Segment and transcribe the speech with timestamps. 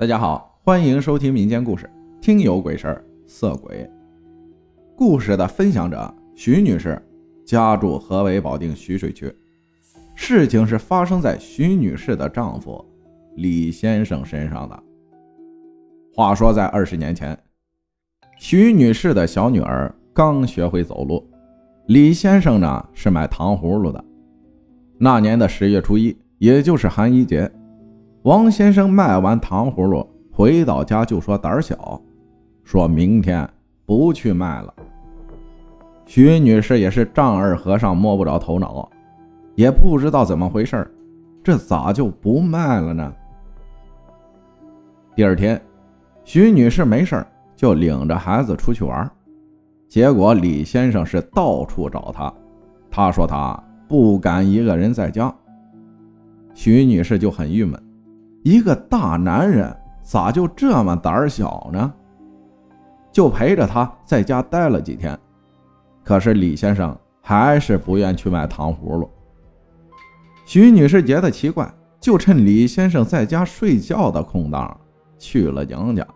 [0.00, 1.84] 大家好，欢迎收听民间故事
[2.22, 3.84] 《听有鬼事儿色鬼》。
[4.96, 6.98] 故事的分享者徐女士，
[7.44, 9.30] 家住河北保定徐水区。
[10.14, 12.82] 事情是发生在徐女士的丈夫
[13.36, 14.82] 李先生身上的。
[16.14, 17.38] 话说在二十年前，
[18.38, 21.28] 徐女士的小女儿刚学会走路，
[21.88, 24.02] 李先生呢是卖糖葫芦的。
[24.96, 27.52] 那年的十月初一，也就是寒衣节。
[28.22, 31.98] 王先生卖完糖葫芦回到家就说胆小，
[32.62, 33.48] 说明天
[33.86, 34.74] 不去卖了。
[36.04, 38.86] 徐女士也是丈二和尚摸不着头脑，
[39.54, 40.86] 也不知道怎么回事
[41.42, 43.10] 这咋就不卖了呢？
[45.14, 45.58] 第二天，
[46.22, 47.24] 徐女士没事
[47.56, 49.10] 就领着孩子出去玩，
[49.88, 52.30] 结果李先生是到处找她，
[52.90, 55.34] 他说他不敢一个人在家。
[56.52, 57.82] 徐女士就很郁闷。
[58.42, 61.92] 一个大男人咋就这么胆小呢？
[63.12, 65.18] 就陪着他在家待了几天，
[66.02, 69.10] 可是李先生还是不愿去卖糖葫芦。
[70.46, 74.74] 徐女士觉得奇怪，就趁李先生在家睡觉的空档
[75.18, 76.06] 去了娘家。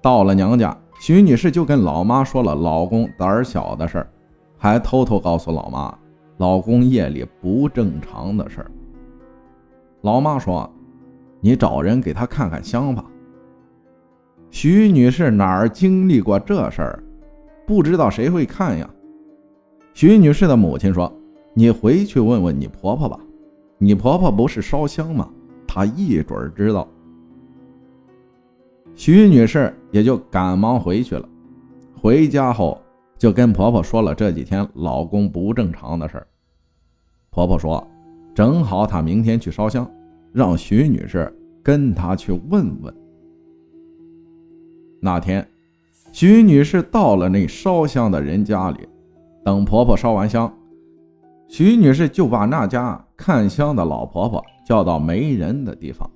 [0.00, 4.08] 到了娘家，徐女士就跟老妈说了老公胆小的事儿，
[4.56, 5.92] 还偷偷告诉老妈
[6.36, 8.70] 老公夜里不正常的事儿。
[10.02, 10.72] 老妈说。
[11.40, 13.04] 你找人给他看看香吧。
[14.50, 17.02] 徐女士哪儿经历过这事儿，
[17.66, 18.88] 不知道谁会看呀？
[19.94, 21.12] 徐女士的母亲说
[21.54, 23.18] ：“你回去问问你婆婆吧，
[23.78, 25.28] 你婆婆不是烧香吗？
[25.66, 26.86] 她一准知道。”
[28.94, 31.28] 徐女士也就赶忙回去了。
[31.94, 32.80] 回家后
[33.18, 36.26] 就跟婆婆说了这几天老公不正常的事儿。
[37.30, 37.86] 婆婆说
[38.34, 39.88] ：“正好她明天去烧香。”
[40.32, 42.94] 让徐女士跟他去问问。
[45.00, 45.46] 那天，
[46.12, 48.88] 徐女士到了那烧香的人家里，
[49.44, 50.52] 等婆婆烧完香，
[51.48, 56.08] 徐女士就把那家看香的老婆婆叫到没人的地方，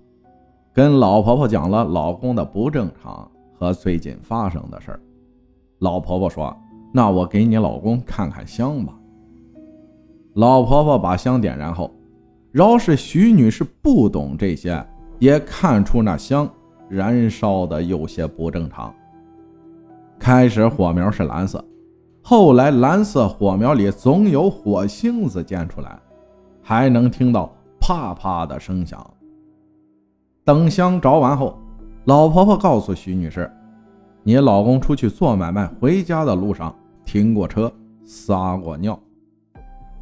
[0.73, 5.01] 跟老婆婆讲了老公的不正常和最近发生的事儿。
[5.79, 6.57] 老婆婆说
[6.93, 8.95] ：“那我给你老公看看香吧。”
[10.35, 11.91] 老婆婆把香点燃后。
[12.55, 14.81] 饶是徐女士不懂这些，
[15.19, 16.49] 也看出那香
[16.89, 18.95] 燃烧的有些不正常。
[20.21, 21.65] 开始火苗是蓝色，
[22.23, 25.99] 后来蓝色火苗里总有火星子溅出来，
[26.63, 29.05] 还能听到啪啪的声响。
[30.45, 31.59] 等香着完后，
[32.05, 33.51] 老婆婆告诉徐女士
[34.23, 36.73] ：“你老公出去做买卖，回家的路上
[37.05, 37.73] 停过车，
[38.05, 38.97] 撒过尿。”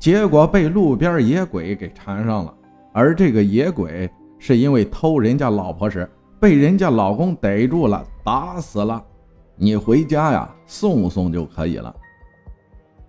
[0.02, 2.52] 结果被路边野鬼给缠上了，
[2.92, 9.00] 而这个野鬼是因为偷人家老婆时被人家老公逮住了，打死了。
[9.54, 11.94] 你回家呀，送送就可以了。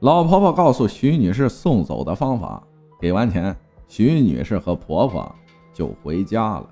[0.02, 2.62] 老婆婆告诉徐女士送走的方法，
[3.02, 3.56] 给完钱，
[3.88, 5.34] 徐女士和婆婆
[5.74, 6.70] 就回家了。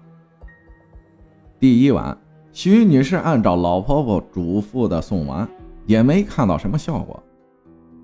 [1.60, 2.16] 第一晚，
[2.52, 5.50] 徐女士按照老婆婆嘱咐的送完，
[5.88, 7.20] 也没看到什么效果。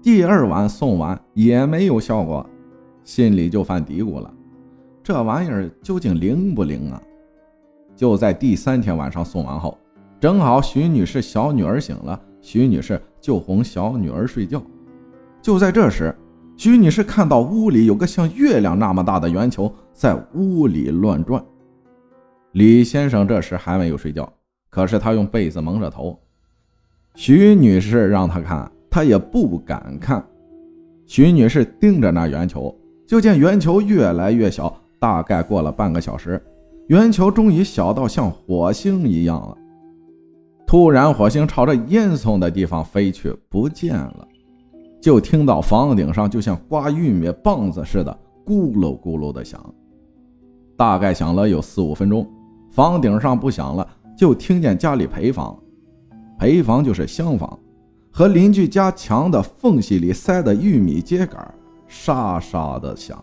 [0.02, 2.44] 第二晚送完也没有效果，
[3.04, 4.34] 心里就犯嘀咕了：
[5.04, 7.00] 这玩意儿究竟灵不灵啊？
[7.96, 9.78] 就在第三天晚上送完后，
[10.20, 14.60] 正好徐女士小女儿醒了，徐女士就哄小女儿睡觉。
[15.40, 16.12] 就在这时，
[16.56, 21.46] 徐女士看到屋里有个像月亮那么大的圆球在屋里乱转。
[22.54, 24.28] 李先生这时还没有睡觉，
[24.72, 26.20] 可是他用被子蒙着头。
[27.14, 28.72] 徐女士让他看。
[28.90, 30.26] 他也不敢看，
[31.08, 32.74] 徐女士盯着那圆球，
[33.08, 34.72] 就见圆球越来越小。
[35.00, 36.42] 大概过了半个小时，
[36.88, 39.58] 圆球终于小到像火星一样了。
[40.66, 44.28] 突然，火星朝着烟囱的地方飞去，不见了。
[45.00, 49.64] 就听到房顶上就像刮玉米棒子似的，咕噜咕噜的响。
[50.76, 52.28] 大概响了有四五分钟，
[52.72, 53.88] 房顶上不响了，
[54.18, 55.58] 就听见家里陪房，
[56.38, 57.58] 陪房就是厢房。
[58.18, 61.38] 和邻居家墙的缝隙里塞的玉米秸秆
[61.88, 63.16] 沙沙的响，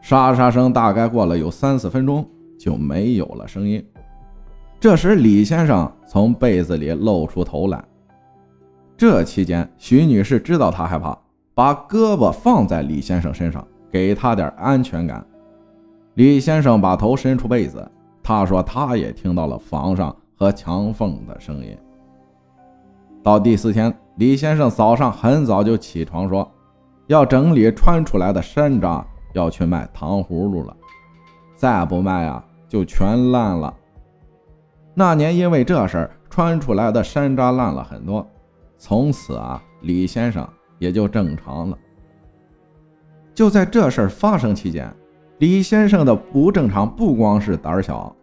[0.00, 2.26] 沙沙声大概过了有三四分钟
[2.58, 3.86] 就没有了声音。
[4.80, 7.84] 这时李先生从被子里露出头来。
[8.96, 11.14] 这期间，徐女士知道他害怕，
[11.54, 15.22] 把胳膊放在李先生身上，给他点安全感。
[16.14, 17.86] 李先生把头伸出被子，
[18.22, 21.76] 他说他也听到了房上和墙缝的声音。
[23.22, 26.50] 到第四天，李先生早上很早就起床，说
[27.06, 30.74] 要整理穿出来的山楂，要去卖糖葫芦了。
[31.54, 33.74] 再不卖啊，就全烂了。
[34.94, 38.26] 那年因为这事儿传出来的山楂烂了很多，
[38.78, 41.76] 从此啊，李先生也就正常了。
[43.34, 44.90] 就在这事儿发生期间，
[45.38, 48.14] 李先生的不正常不光是胆小，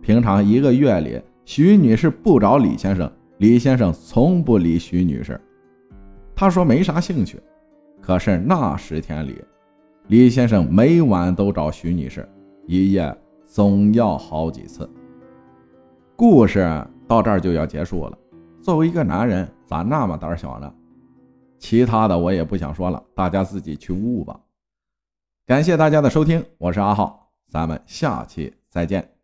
[0.00, 5.40] 平常一个月里，徐女士不找李先生，李先生从不理徐女士。
[6.34, 7.40] 他说没啥兴趣。
[8.00, 9.42] 可是那十天里，
[10.06, 12.28] 李先生每晚都找徐女士，
[12.66, 13.12] 一夜
[13.44, 14.88] 总要好几次。
[16.14, 16.60] 故事
[17.08, 18.16] 到这儿就要结束了。
[18.62, 20.72] 作为一个男人，咋那么胆小呢？
[21.58, 24.38] 其他的我也不想说了，大家自己去悟吧。
[25.46, 29.15] 感谢大家的收听，我是阿浩，咱们下期再见。